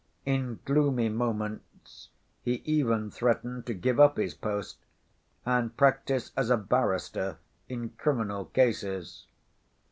[0.25, 2.09] In gloomy moments
[2.41, 4.77] he even threatened to give up his post,
[5.45, 7.37] and practice as a barrister
[7.69, 9.27] in criminal cases.